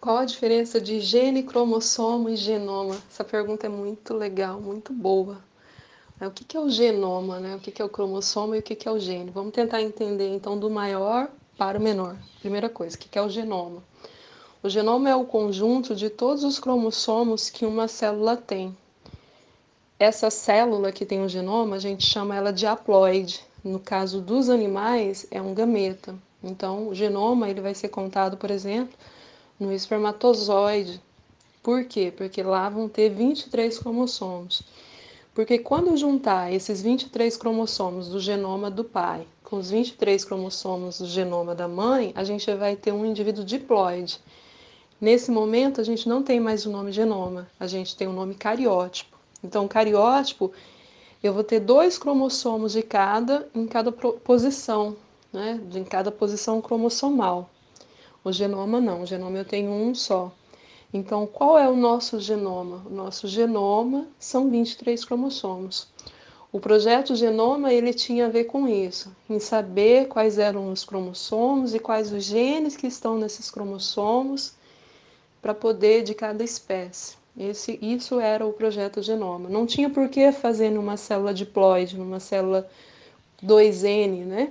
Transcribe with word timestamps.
Qual 0.00 0.16
a 0.16 0.24
diferença 0.24 0.80
de 0.80 0.98
gene, 0.98 1.42
cromossomo 1.42 2.30
e 2.30 2.36
genoma? 2.36 2.96
Essa 3.10 3.22
pergunta 3.22 3.66
é 3.66 3.68
muito 3.68 4.14
legal, 4.14 4.58
muito 4.58 4.94
boa. 4.94 5.36
É, 6.18 6.26
o 6.26 6.30
que 6.30 6.56
é 6.56 6.60
o 6.60 6.70
genoma, 6.70 7.38
né? 7.38 7.54
o 7.54 7.58
que 7.58 7.82
é 7.82 7.84
o 7.84 7.88
cromossomo 7.88 8.54
e 8.54 8.60
o 8.60 8.62
que 8.62 8.88
é 8.88 8.90
o 8.90 8.98
gene? 8.98 9.30
Vamos 9.30 9.52
tentar 9.52 9.82
entender 9.82 10.34
então 10.34 10.58
do 10.58 10.70
maior 10.70 11.28
para 11.58 11.78
o 11.78 11.82
menor. 11.82 12.16
Primeira 12.40 12.70
coisa, 12.70 12.96
o 12.96 12.98
que 12.98 13.18
é 13.18 13.20
o 13.20 13.28
genoma? 13.28 13.82
O 14.62 14.70
genoma 14.70 15.10
é 15.10 15.14
o 15.14 15.26
conjunto 15.26 15.94
de 15.94 16.08
todos 16.08 16.44
os 16.44 16.58
cromossomos 16.58 17.50
que 17.50 17.66
uma 17.66 17.86
célula 17.86 18.38
tem. 18.38 18.74
Essa 19.98 20.30
célula 20.30 20.92
que 20.92 21.04
tem 21.04 21.22
o 21.22 21.28
genoma, 21.28 21.76
a 21.76 21.78
gente 21.78 22.06
chama 22.06 22.34
ela 22.34 22.54
de 22.54 22.66
haploide. 22.66 23.44
No 23.62 23.78
caso 23.78 24.22
dos 24.22 24.48
animais, 24.48 25.26
é 25.30 25.42
um 25.42 25.52
gameta. 25.52 26.14
Então, 26.42 26.88
o 26.88 26.94
genoma 26.94 27.50
ele 27.50 27.60
vai 27.60 27.74
ser 27.74 27.90
contado, 27.90 28.38
por 28.38 28.50
exemplo, 28.50 28.96
no 29.60 29.70
espermatozoide. 29.72 31.00
Por 31.62 31.84
quê? 31.84 32.10
Porque 32.16 32.42
lá 32.42 32.70
vão 32.70 32.88
ter 32.88 33.10
23 33.10 33.78
cromossomos. 33.78 34.62
Porque 35.34 35.58
quando 35.58 35.96
juntar 35.96 36.52
esses 36.52 36.80
23 36.80 37.36
cromossomos 37.36 38.08
do 38.08 38.18
genoma 38.18 38.70
do 38.70 38.82
pai 38.82 39.26
com 39.44 39.56
os 39.56 39.70
23 39.70 40.24
cromossomos 40.24 40.98
do 40.98 41.06
genoma 41.06 41.54
da 41.54 41.68
mãe, 41.68 42.12
a 42.16 42.24
gente 42.24 42.52
vai 42.54 42.74
ter 42.74 42.92
um 42.92 43.04
indivíduo 43.04 43.44
diploide. 43.44 44.18
Nesse 45.00 45.30
momento, 45.30 45.80
a 45.80 45.84
gente 45.84 46.08
não 46.08 46.22
tem 46.22 46.40
mais 46.40 46.66
o 46.66 46.70
nome 46.70 46.90
genoma, 46.90 47.48
a 47.58 47.66
gente 47.66 47.94
tem 47.96 48.08
o 48.08 48.12
nome 48.12 48.34
cariótipo. 48.34 49.18
Então, 49.42 49.68
cariótipo, 49.68 50.52
eu 51.22 51.32
vou 51.32 51.44
ter 51.44 51.60
dois 51.60 51.98
cromossomos 51.98 52.72
de 52.72 52.82
cada 52.82 53.48
em 53.54 53.66
cada 53.66 53.92
posição, 53.92 54.96
né? 55.32 55.60
Em 55.74 55.84
cada 55.84 56.10
posição 56.10 56.60
cromossomal. 56.60 57.48
O 58.24 58.32
genoma 58.32 58.80
não, 58.80 59.02
o 59.02 59.06
genoma 59.06 59.38
eu 59.38 59.44
tenho 59.44 59.70
um 59.70 59.94
só. 59.94 60.32
Então, 60.92 61.26
qual 61.26 61.58
é 61.58 61.68
o 61.68 61.76
nosso 61.76 62.20
genoma? 62.20 62.82
O 62.86 62.90
nosso 62.90 63.28
genoma 63.28 64.06
são 64.18 64.50
23 64.50 65.04
cromossomos. 65.04 65.88
O 66.52 66.58
projeto 66.58 67.14
Genoma 67.14 67.72
ele 67.72 67.94
tinha 67.94 68.26
a 68.26 68.28
ver 68.28 68.44
com 68.44 68.66
isso, 68.66 69.14
em 69.28 69.38
saber 69.38 70.08
quais 70.08 70.36
eram 70.36 70.72
os 70.72 70.84
cromossomos 70.84 71.76
e 71.76 71.78
quais 71.78 72.12
os 72.12 72.24
genes 72.24 72.76
que 72.76 72.88
estão 72.88 73.16
nesses 73.16 73.48
cromossomos 73.48 74.54
para 75.40 75.54
poder 75.54 76.02
de 76.02 76.12
cada 76.12 76.42
espécie. 76.42 77.16
Esse, 77.38 77.78
isso 77.80 78.18
era 78.18 78.44
o 78.44 78.52
projeto 78.52 79.00
Genoma. 79.00 79.48
Não 79.48 79.64
tinha 79.64 79.88
por 79.88 80.08
que 80.08 80.32
fazer 80.32 80.70
numa 80.70 80.96
célula 80.96 81.32
diploide, 81.32 81.96
numa 81.96 82.18
célula 82.18 82.68
2N, 83.40 84.24
né? 84.24 84.50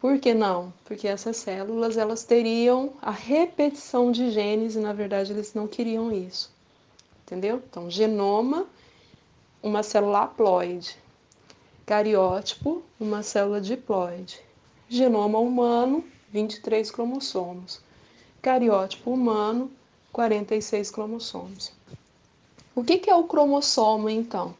Por 0.00 0.18
que 0.18 0.32
não? 0.32 0.72
Porque 0.86 1.06
essas 1.06 1.36
células 1.36 1.98
elas 1.98 2.24
teriam 2.24 2.94
a 3.02 3.10
repetição 3.10 4.10
de 4.10 4.30
genes 4.30 4.74
e 4.74 4.78
na 4.80 4.94
verdade 4.94 5.30
eles 5.30 5.52
não 5.52 5.68
queriam 5.68 6.10
isso. 6.10 6.50
Entendeu? 7.22 7.62
Então, 7.68 7.90
genoma, 7.90 8.66
uma 9.62 9.82
célula 9.82 10.22
haploide. 10.22 10.96
Cariótipo, 11.84 12.82
uma 12.98 13.22
célula 13.22 13.60
diploide. 13.60 14.40
Genoma 14.88 15.38
humano, 15.38 16.02
23 16.30 16.90
cromossomos. 16.90 17.82
Cariótipo 18.40 19.10
humano, 19.10 19.70
46 20.12 20.90
cromossomos. 20.90 21.72
O 22.74 22.82
que, 22.82 22.96
que 22.96 23.10
é 23.10 23.14
o 23.14 23.24
cromossomo, 23.24 24.08
então? 24.08 24.54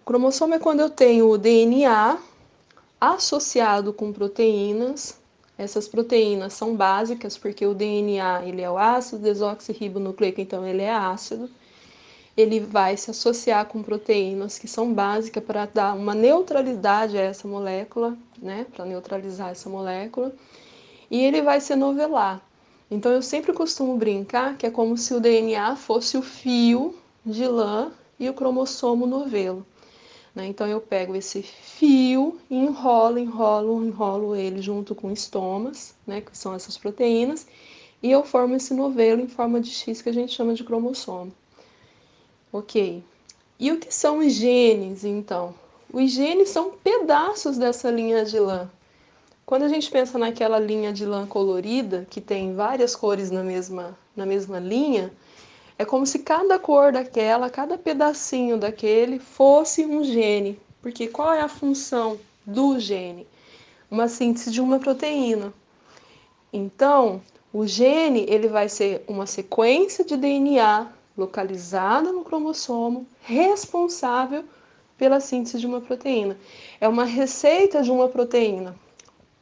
O 0.00 0.04
cromossomo 0.06 0.54
é 0.54 0.58
quando 0.58 0.80
eu 0.80 0.88
tenho 0.88 1.28
o 1.28 1.36
DNA 1.36 2.18
associado 3.00 3.92
com 3.92 4.12
proteínas. 4.12 5.18
Essas 5.56 5.86
proteínas 5.86 6.52
são 6.52 6.74
básicas 6.74 7.38
porque 7.38 7.66
o 7.66 7.74
DNA 7.74 8.44
ele 8.44 8.62
é 8.62 8.70
o 8.70 8.76
ácido 8.76 9.22
desoxirribonucleico, 9.22 10.40
então 10.40 10.66
ele 10.66 10.82
é 10.82 10.92
ácido. 10.92 11.48
Ele 12.36 12.58
vai 12.58 12.96
se 12.96 13.12
associar 13.12 13.66
com 13.66 13.82
proteínas 13.82 14.58
que 14.58 14.66
são 14.66 14.92
básicas 14.92 15.44
para 15.44 15.66
dar 15.66 15.94
uma 15.94 16.14
neutralidade 16.14 17.16
a 17.16 17.20
essa 17.20 17.46
molécula, 17.46 18.16
né? 18.42 18.66
Para 18.74 18.84
neutralizar 18.84 19.50
essa 19.50 19.70
molécula. 19.70 20.32
E 21.08 21.22
ele 21.22 21.42
vai 21.42 21.60
se 21.60 21.76
novelar. 21.76 22.42
Então 22.90 23.12
eu 23.12 23.22
sempre 23.22 23.52
costumo 23.52 23.96
brincar 23.96 24.56
que 24.56 24.66
é 24.66 24.70
como 24.70 24.98
se 24.98 25.14
o 25.14 25.20
DNA 25.20 25.76
fosse 25.76 26.16
o 26.16 26.22
fio 26.22 26.94
de 27.24 27.46
lã 27.46 27.92
e 28.18 28.28
o 28.28 28.34
cromossomo 28.34 29.06
novelo. 29.06 29.64
Né? 30.34 30.46
Então 30.46 30.66
eu 30.66 30.80
pego 30.80 31.14
esse 31.14 31.42
fio, 31.42 32.40
enrolo, 32.50 33.18
enrolo, 33.18 33.84
enrolo 33.84 34.34
ele 34.34 34.60
junto 34.60 34.94
com 34.94 35.12
estomas, 35.12 35.94
né? 36.06 36.20
que 36.20 36.36
são 36.36 36.54
essas 36.54 36.76
proteínas, 36.76 37.46
e 38.02 38.10
eu 38.10 38.24
formo 38.24 38.56
esse 38.56 38.74
novelo 38.74 39.22
em 39.22 39.28
forma 39.28 39.60
de 39.60 39.70
X 39.70 40.02
que 40.02 40.08
a 40.08 40.12
gente 40.12 40.34
chama 40.34 40.54
de 40.54 40.64
cromossomo. 40.64 41.32
Ok. 42.52 43.02
E 43.58 43.72
o 43.72 43.78
que 43.78 43.94
são 43.94 44.18
os 44.18 44.32
genes, 44.32 45.04
então? 45.04 45.54
Os 45.92 46.10
genes 46.10 46.48
são 46.48 46.72
pedaços 46.72 47.56
dessa 47.56 47.90
linha 47.90 48.24
de 48.24 48.38
lã. 48.38 48.68
Quando 49.46 49.62
a 49.62 49.68
gente 49.68 49.90
pensa 49.90 50.18
naquela 50.18 50.58
linha 50.58 50.92
de 50.92 51.06
lã 51.06 51.26
colorida, 51.26 52.06
que 52.10 52.20
tem 52.20 52.54
várias 52.54 52.96
cores 52.96 53.30
na 53.30 53.42
mesma, 53.44 53.96
na 54.16 54.26
mesma 54.26 54.58
linha, 54.58 55.12
é 55.78 55.84
como 55.84 56.06
se 56.06 56.20
cada 56.20 56.58
cor 56.58 56.92
daquela, 56.92 57.50
cada 57.50 57.76
pedacinho 57.76 58.56
daquele 58.56 59.18
fosse 59.18 59.84
um 59.84 60.04
gene. 60.04 60.58
Porque 60.80 61.08
qual 61.08 61.32
é 61.32 61.40
a 61.40 61.48
função 61.48 62.18
do 62.46 62.78
gene? 62.78 63.26
Uma 63.90 64.06
síntese 64.06 64.50
de 64.50 64.60
uma 64.60 64.78
proteína. 64.78 65.52
Então, 66.52 67.20
o 67.52 67.66
gene 67.66 68.26
ele 68.28 68.48
vai 68.48 68.68
ser 68.68 69.02
uma 69.08 69.26
sequência 69.26 70.04
de 70.04 70.16
DNA 70.16 70.88
localizada 71.16 72.12
no 72.12 72.24
cromossomo, 72.24 73.06
responsável 73.22 74.44
pela 74.96 75.20
síntese 75.20 75.58
de 75.58 75.66
uma 75.66 75.80
proteína. 75.80 76.36
É 76.80 76.88
uma 76.88 77.04
receita 77.04 77.82
de 77.82 77.90
uma 77.90 78.08
proteína. 78.08 78.76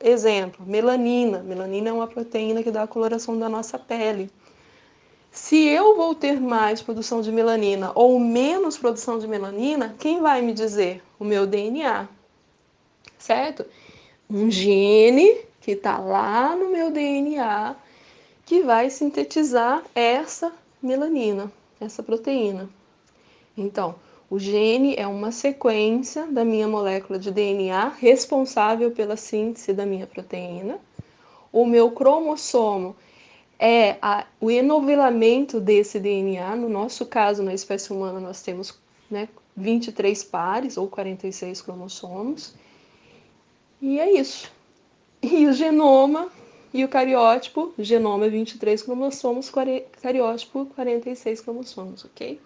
Exemplo, 0.00 0.64
melanina. 0.66 1.40
Melanina 1.40 1.88
é 1.88 1.92
uma 1.92 2.06
proteína 2.06 2.62
que 2.62 2.70
dá 2.70 2.82
a 2.82 2.86
coloração 2.86 3.38
da 3.38 3.48
nossa 3.48 3.78
pele. 3.78 4.30
Se 5.30 5.66
eu 5.66 5.96
vou 5.96 6.14
ter 6.14 6.40
mais 6.40 6.82
produção 6.82 7.20
de 7.20 7.30
melanina 7.30 7.92
ou 7.94 8.18
menos 8.18 8.78
produção 8.78 9.18
de 9.18 9.26
melanina, 9.26 9.94
quem 9.98 10.20
vai 10.20 10.42
me 10.42 10.52
dizer? 10.52 11.02
O 11.18 11.24
meu 11.24 11.46
DNA, 11.46 12.08
certo? 13.18 13.64
Um 14.28 14.50
gene 14.50 15.40
que 15.60 15.72
está 15.72 15.98
lá 15.98 16.56
no 16.56 16.70
meu 16.70 16.90
DNA 16.90 17.76
que 18.46 18.62
vai 18.62 18.88
sintetizar 18.88 19.82
essa 19.94 20.52
melanina, 20.82 21.52
essa 21.78 22.02
proteína. 22.02 22.68
Então, 23.56 23.94
o 24.30 24.38
gene 24.38 24.94
é 24.96 25.06
uma 25.06 25.32
sequência 25.32 26.26
da 26.26 26.44
minha 26.44 26.68
molécula 26.68 27.18
de 27.18 27.30
DNA 27.30 27.88
responsável 27.98 28.90
pela 28.90 29.16
síntese 29.16 29.72
da 29.72 29.84
minha 29.84 30.06
proteína. 30.06 30.78
O 31.52 31.66
meu 31.66 31.90
cromossomo 31.90 32.94
é 33.58 33.96
a, 34.00 34.24
o 34.40 34.50
enovelamento 34.50 35.60
desse 35.60 35.98
DNA. 35.98 36.56
No 36.56 36.68
nosso 36.68 37.04
caso, 37.06 37.42
na 37.42 37.52
espécie 37.52 37.92
humana, 37.92 38.20
nós 38.20 38.42
temos 38.42 38.78
né, 39.10 39.28
23 39.56 40.22
pares 40.24 40.76
ou 40.76 40.88
46 40.88 41.60
cromossomos. 41.62 42.54
E 43.80 43.98
é 43.98 44.12
isso. 44.18 44.50
E 45.22 45.46
o 45.46 45.52
genoma 45.52 46.30
e 46.72 46.84
o 46.84 46.88
cariótipo, 46.88 47.72
genoma 47.78 48.28
23 48.28 48.82
cromossomos, 48.82 49.50
cariótipo 50.00 50.66
46 50.66 51.40
cromossomos, 51.40 52.04
ok? 52.04 52.38